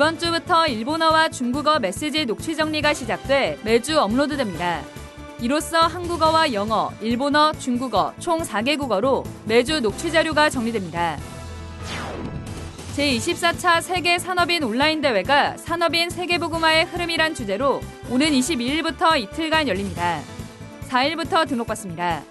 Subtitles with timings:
[0.00, 4.80] 이번 주부터 일본어와 중국어 메시지 녹취 정리가 시작돼 매주 업로드됩니다.
[5.42, 11.18] 이로써 한국어와 영어, 일본어, 중국어 총 4개 국어로 매주 녹취 자료가 정리됩니다.
[12.96, 20.20] 제24차 세계 산업인 온라인 대회가 산업인 세계보고마의 흐름이란 주제로 오는 22일부터 이틀간 열립니다.
[20.88, 22.22] 4일부터 등록받습니다.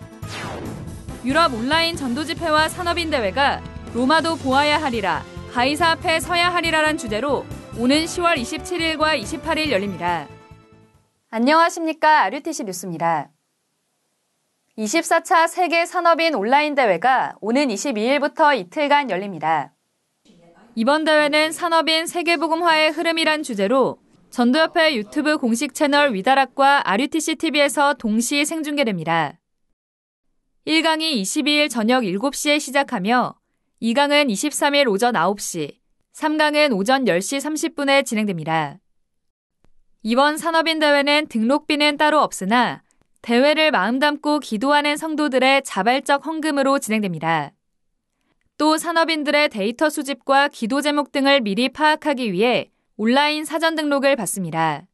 [1.24, 3.62] 유럽 온라인 전도집회와 산업인 대회가
[3.94, 5.24] 로마도 보아야 하리라,
[5.54, 7.46] 가이사 앞에 서야 하리라란 주제로
[7.80, 10.28] 오는 10월 27일과 28일 열립니다.
[11.30, 12.24] 안녕하십니까.
[12.24, 13.32] 아류티시 뉴스입니다.
[14.78, 19.74] 24차 세계 산업인 온라인 대회가 오는 22일부터 이틀간 열립니다.
[20.76, 29.40] 이번 대회는 산업인 세계복음화의 흐름이란 주제로 전도협회 유튜브 공식 채널 위다락과 RUTC TV에서 동시 생중계됩니다.
[30.68, 33.36] 1강이 22일 저녁 7시에 시작하며
[33.82, 35.80] 2강은 23일 오전 9시,
[36.14, 38.78] 3강은 오전 10시 30분에 진행됩니다.
[40.04, 42.84] 이번 산업인 대회는 등록비는 따로 없으나
[43.22, 47.52] 대회를 마음 담고 기도하는 성도들의 자발적 헌금으로 진행됩니다.
[48.58, 54.88] 또 산업인들의 데이터 수집과 기도 제목 등을 미리 파악하기 위해 온라인 사전 등록을 받습니다.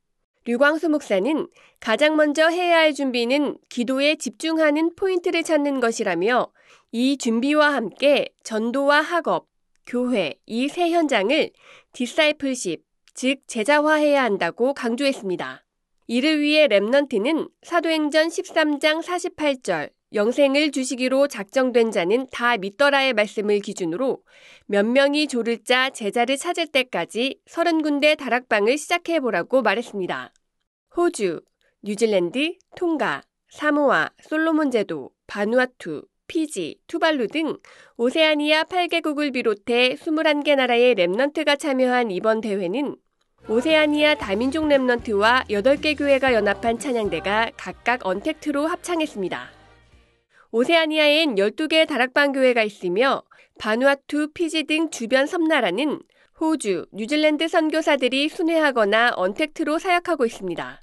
[0.46, 1.48] 류광수 목사는
[1.80, 6.52] 가장 먼저 해야 할 준비는 기도에 집중하는 포인트를 찾는 것이라며
[6.92, 9.48] 이 준비와 함께 전도와 학업,
[9.90, 11.50] 교회 이 세 현장을
[11.94, 12.84] discipleship,
[13.14, 15.66] 즉 제자화해야 한다고 강조했습니다.
[16.08, 24.24] 이를 위해 remnant는 사도행전 13장 48절 영생을 주시기로 작정된 자는 다 믿더라의 말씀을 기준으로
[24.66, 30.34] 몇 명이 조를 짜 제자를 찾을 때까지 서른 군데 다락방을 시작해 보라고 말했습니다.
[30.98, 31.42] 호주,
[31.84, 37.58] 뉴질랜드, 통가, 사모아, 솔로몬 제도, 바누아투, 피지, 투발루 등
[37.98, 42.96] 오세아니아 8개국을 비롯해 21개 나라의 remnant가 참여한 이번 대회는
[43.50, 49.50] 오세아니아 다민족 remnant와 8개 교회가 연합한 찬양대가 각각 언택트로 합창했습니다.
[50.52, 53.24] 오세아니아엔 12개 다락방 교회가 있으며
[53.58, 56.00] 바누아투, 피지 등 주변 섬나라는
[56.40, 60.82] 호주, 뉴질랜드 선교사들이 순회하거나 언택트로 사역하고 있습니다.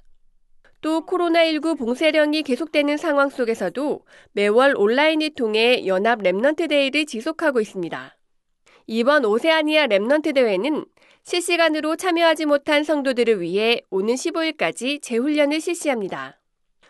[0.81, 4.01] 또 코로나19 봉쇄령이 계속되는 상황 속에서도
[4.33, 8.17] 매월 온라인을 통해 연합 remnant day를 지속하고 있습니다.
[8.87, 10.85] 이번 오세아니아 remnant 대회는
[11.23, 16.39] 실시간으로 참여하지 못한 성도들을 위해 오는 15일까지 재훈련을 실시합니다.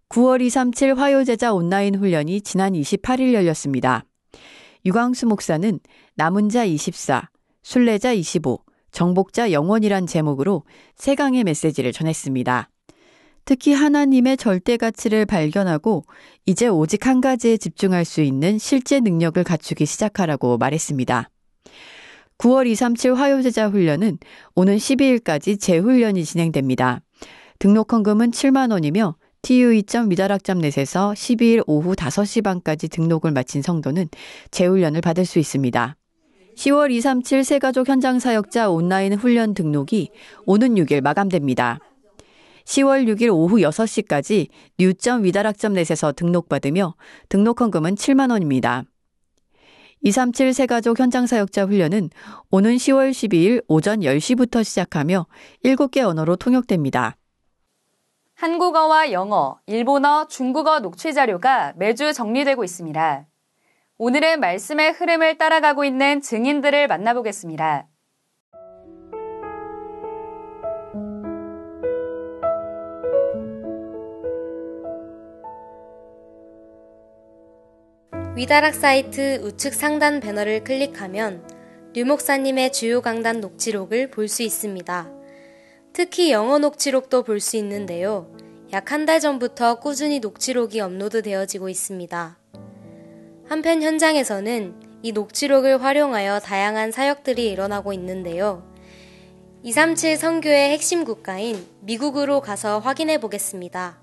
[0.10, 4.04] 9월 237 화요제자 온라인 훈련이 지난 28일 열렸습니다.
[4.83, 5.80] 유광수 목사는
[6.16, 7.30] 남은 자 24,
[7.62, 8.62] 순례자 25,
[8.92, 12.69] 정복자 영원이란 제목으로 세강의 메시지를 전했습니다.
[13.45, 16.06] 특히 하나님의 절대 가치를 발견하고
[16.45, 21.30] 이제 오직 한 가지에 집중할 수 있는 실제 능력을 갖추기 시작하라고 말했습니다.
[22.38, 24.18] 9월 237 화요제자 훈련은
[24.56, 27.01] 오는 12일까지 재훈련이 진행됩니다.
[27.60, 34.07] 등록 헌금은 7만 원이며 tu2.미다락점넷에서 12일 오후 5시 반까지 등록을 마친 성도는
[34.51, 35.95] 재훈련을 받을 수 있습니다.
[36.56, 40.10] 10월 237 새가족 현장 사역자 온라인 훈련 등록이
[40.45, 41.80] 오는 6일 마감됩니다.
[42.65, 44.48] 10월 6일 오후 6시까지
[44.80, 46.95] new.위다락점넷에서 등록받으며
[47.30, 48.83] 등록 헌금은 7만 원입니다.
[50.01, 52.10] 237 새가족 현장 사역자 훈련은
[52.51, 55.27] 오는 10월 12일 오전 10시부터 시작하며
[55.63, 57.15] 7개 언어로 통역됩니다.
[58.36, 63.27] 한국어와 영어, 일본어, 중국어 녹취 자료가 매주 정리되고 있습니다.
[63.98, 67.88] 오늘은 말씀의 흐름을 따라가고 있는 증인들을 만나보겠습니다.
[78.44, 81.48] 위다락 사이트 우측 상단 배너를 클릭하면
[81.94, 85.10] 류 목사님의 주요 강단 녹취록을 볼 수 있습니다.
[85.94, 88.36] 특히 영어 녹취록도 볼 수 있는데요.
[88.74, 92.38] 약 한 달 전부터 꾸준히 녹취록이 업로드 되어지고 있습니다.
[93.48, 94.74] 한편 현장에서는
[95.04, 98.69] 이 녹취록을 활용하여 다양한 사역들이 일어나고 있는데요.
[99.63, 104.02] 237 선교의 핵심 국가인 미국으로 가서 확인해 보겠습니다.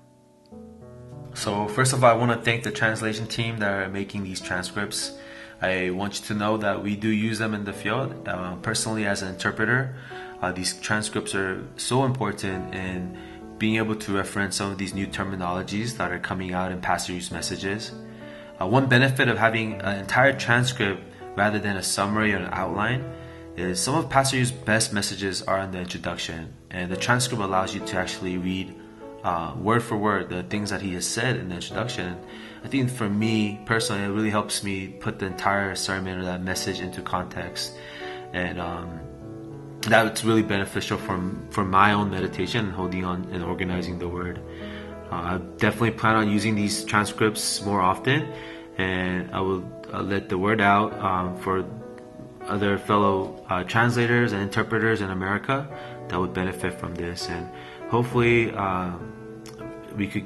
[1.33, 4.41] So, first of all, I want to thank the translation team that are making these
[4.41, 5.11] transcripts.
[5.61, 8.27] I want you to know that we do use them in the field.
[8.27, 9.95] Uh, personally, as an interpreter,
[10.41, 13.17] uh, these transcripts are so important in
[13.57, 17.31] being able to reference some of these new terminologies that are coming out in pastors'
[17.31, 17.91] messages.
[18.59, 21.01] Uh, one benefit of having an entire transcript
[21.35, 23.05] rather than a summary or an outline
[23.55, 27.73] is some of Pastor Pastor's best messages are in the introduction, and the transcript allows
[27.73, 28.75] you to actually read
[29.23, 32.17] uh, word for word the things that he has said in the introduction.
[32.63, 36.43] I think for me personally, it really helps me put the entire sermon or that
[36.43, 37.73] message into context,
[38.33, 38.99] and um,
[39.81, 41.19] that's really beneficial for
[41.49, 44.39] for my own meditation and holding on and organizing the word.
[45.11, 48.31] Uh, I definitely plan on using these transcripts more often,
[48.77, 51.65] and I will uh, let the word out um, for
[52.45, 55.67] other fellow uh, translators and interpreters in America
[56.07, 57.49] that would benefit from this, and
[57.91, 58.93] hopefully uh,
[59.97, 60.25] we could,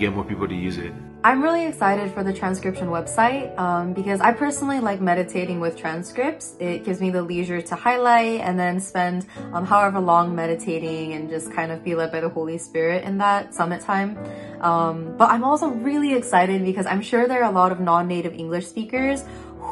[0.00, 0.92] get more people to use it.
[1.22, 6.54] I'm really excited for the transcription website um, because I personally like meditating with transcripts.
[6.60, 11.28] It gives me the leisure to highlight and then spend um, however long meditating and
[11.28, 14.16] just kind of be led by the Holy Spirit in that summit time.
[14.60, 18.32] Um, but I'm also really excited because I'm sure there are a lot of non-native
[18.32, 19.24] English speakers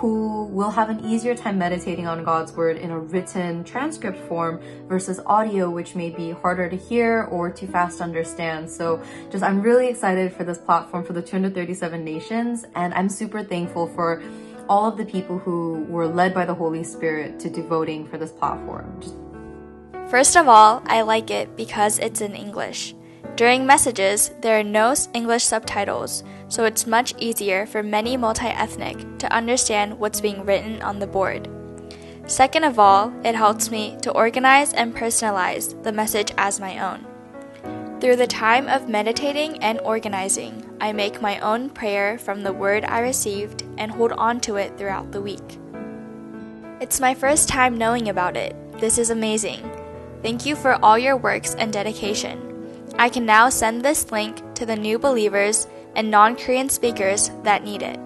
[0.04, 4.60] who will have an easier time meditating on God's word in a written transcript form
[4.86, 8.68] versus audio, which may be harder to hear or too fast to understand.
[8.68, 12.66] So just, I'm really excited for this platform for the 237 nations.
[12.74, 14.22] And I'm super thankful for
[14.68, 18.18] all of the people who were led by the Holy Spirit to do voting for
[18.18, 19.00] this platform.
[20.10, 22.94] First of all, I like it because it's in English.
[23.36, 26.22] During messages, there are no English subtitles,
[26.54, 31.06] so it's much easier for many multi ethnic to understand what's being written on the
[31.06, 31.48] board.
[32.26, 37.04] Second of all, it helps me to organize and personalize the message as my own.
[38.00, 42.84] Through the time of meditating and organizing, I make my own prayer from the word
[42.84, 45.58] I received and hold on to it throughout the week.
[46.80, 48.54] It's my first time knowing about it.
[48.78, 49.68] This is amazing.
[50.22, 52.38] Thank you for all your works and dedication.
[52.96, 57.62] I can now send this link to the new believers and non Korean speakers that
[57.62, 57.98] need it.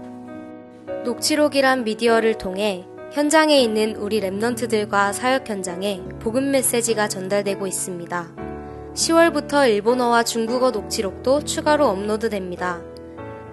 [1.05, 8.29] 녹취록이란 미디어를 통해 현장에 있는 우리 랩넌트들과 사역 현장에 복음 메시지가 전달되고 있습니다.
[8.95, 12.83] 10월부터 일본어와 중국어 녹취록도 추가로 업로드됩니다.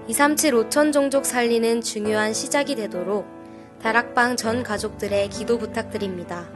[0.08, 3.25] 237 5천 종족 살리는 중요한 시작이 되도록
[3.82, 6.48] 다락방 전 가족들의 기도 부탁드립니다.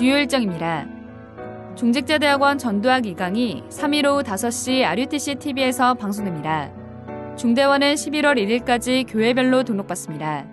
[0.00, 0.86] 주요 일정입니다.
[1.76, 6.72] 중직제대학원 전두학 2강이 3일 오후 5시 RUTC TV에서 방송됩니다.
[7.36, 10.46] 중대원은 11월 1일까지 교회별로 등록받습니다.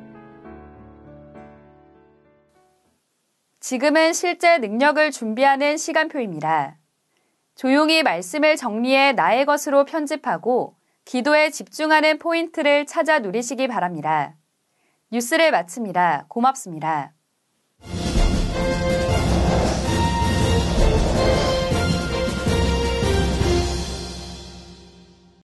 [3.62, 6.76] 지금은 실제 능력을 준비하는 시간표입니다.
[7.56, 10.76] 조용히 말씀을 정리해 나의 것으로 편집하고
[11.06, 14.36] 기도에 집중하는 포인트를 찾아 누리시기 바랍니다.
[15.10, 16.26] 뉴스를 마칩니다.
[16.28, 17.14] 고맙습니다.